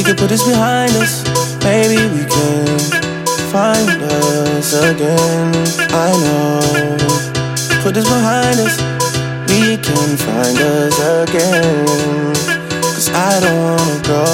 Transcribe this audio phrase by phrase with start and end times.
[0.00, 1.22] We can put this behind us.
[1.62, 2.78] Maybe we can
[3.52, 5.52] find us again.
[5.92, 6.96] I know.
[7.82, 8.80] Put this behind us.
[9.50, 10.96] We can find us
[11.28, 12.32] again.
[12.80, 14.24] Cause I don't wanna go.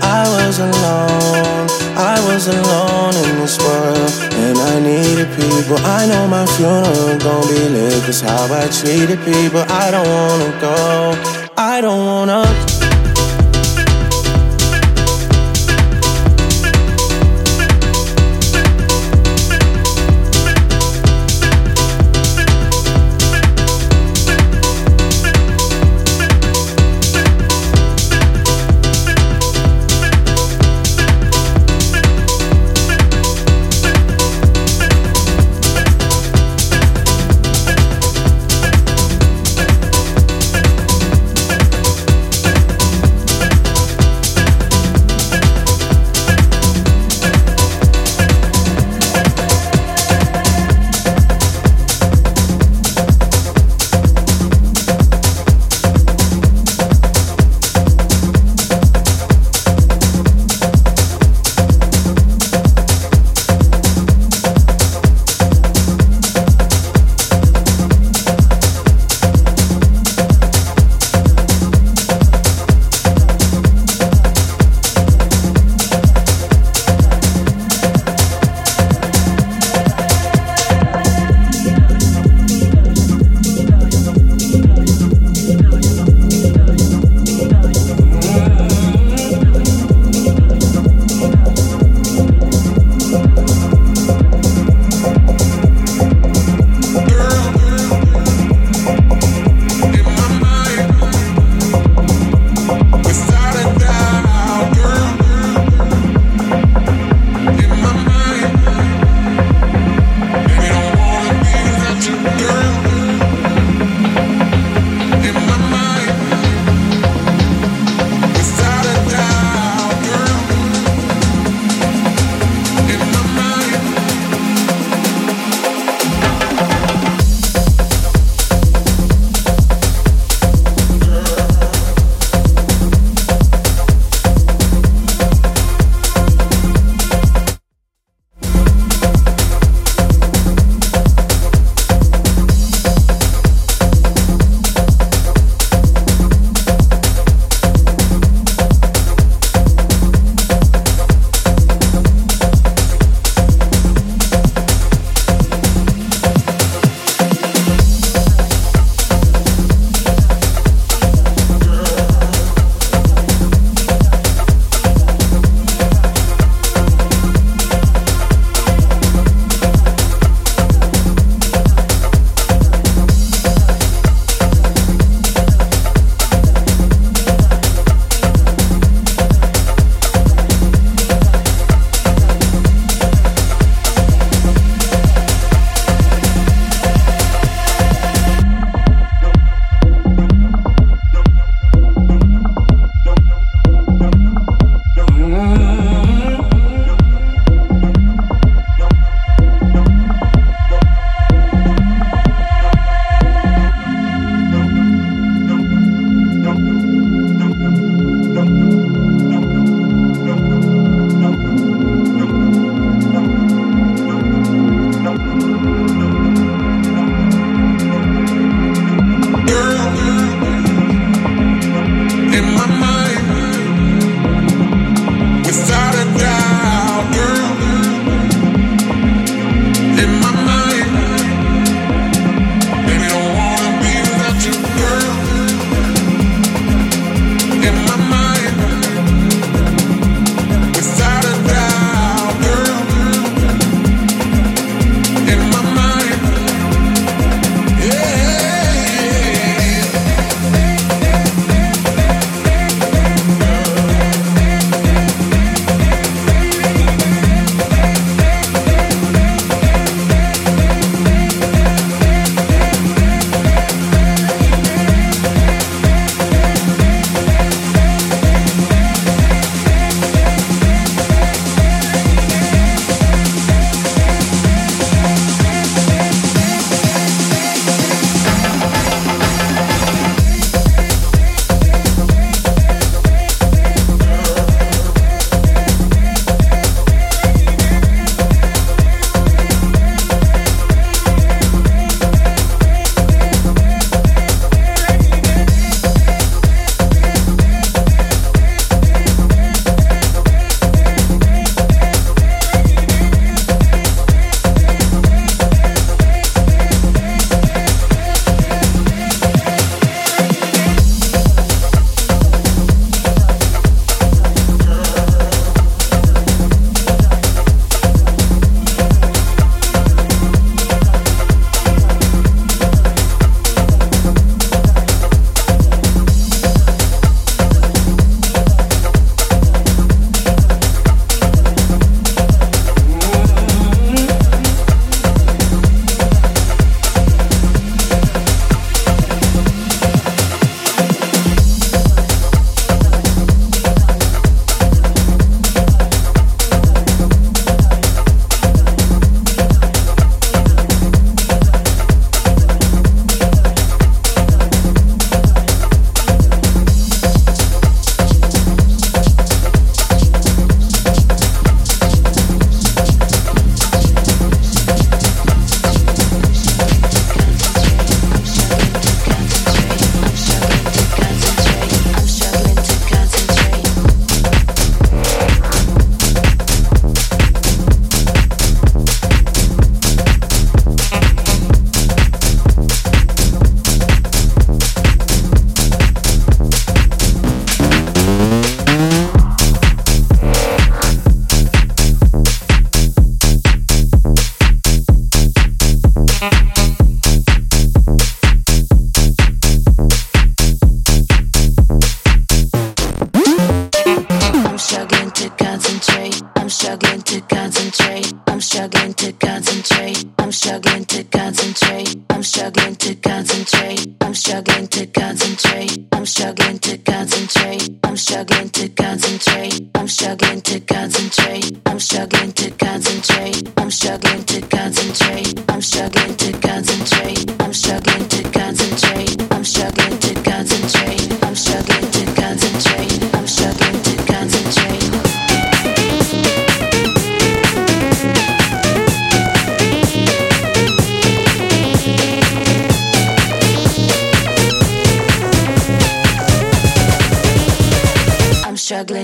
[0.00, 1.68] I was alone.
[2.00, 4.10] I was alone in this world.
[4.40, 5.76] And I needed people.
[5.84, 8.04] I know my funeral gon' be lit.
[8.04, 9.60] Cause how I treated people.
[9.68, 11.52] I don't wanna go.
[11.58, 12.81] I don't wanna.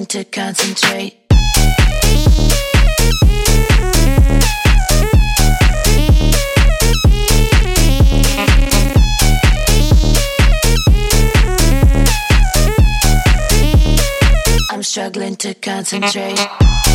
[0.08, 1.18] To concentrate.
[14.70, 16.87] I'm struggling to concentrate.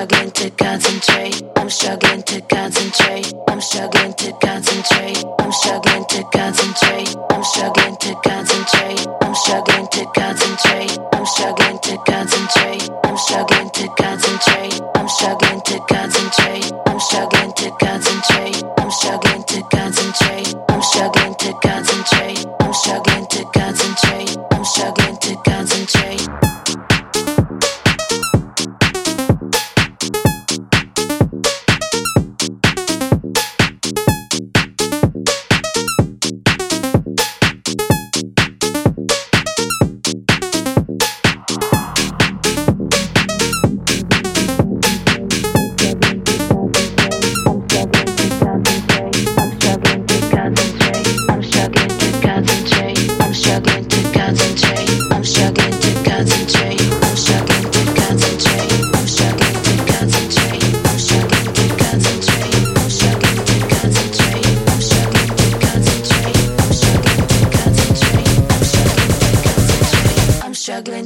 [0.00, 1.42] Struggling to concentrate.
[1.56, 3.34] I'm struggling to concentrate.
[3.48, 5.24] I'm struggling to concentrate.
[5.38, 7.16] I'm struggling to concentrate.
[7.30, 9.06] I'm struggling to concentrate.
[9.20, 10.98] I'm struggling to concentrate.
[11.12, 12.90] I'm struggling to concentrate.
[13.04, 14.80] I'm struggling to concentrate.
[14.96, 16.72] I'm struggling to concentrate.
[16.86, 18.64] I'm struggling to concentrate.
[18.78, 19.39] I'm struggling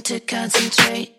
[0.05, 1.14] to concentrate.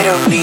[0.00, 0.39] With this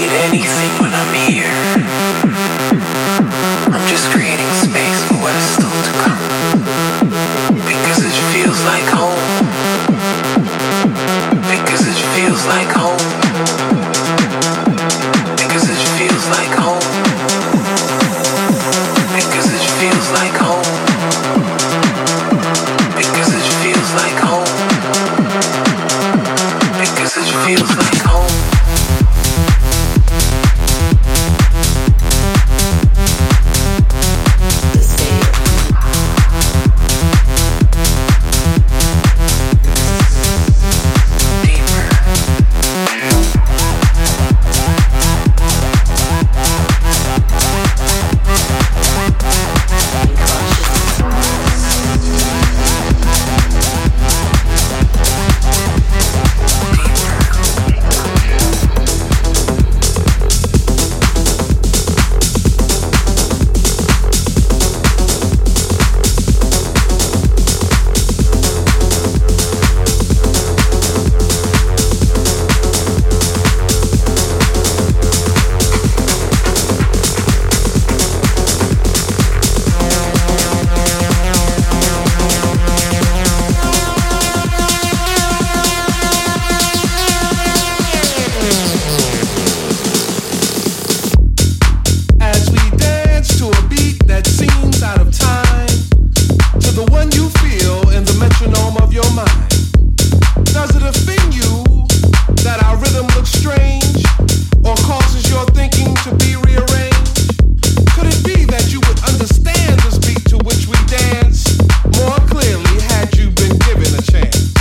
[110.08, 111.58] beat to which we dance?
[111.98, 114.52] More clearly had you been given a chance?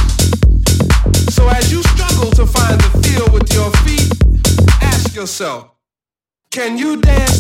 [1.36, 4.10] So as you struggle to find the feel with your feet,
[4.82, 5.72] ask yourself:
[6.52, 7.37] Can you dance,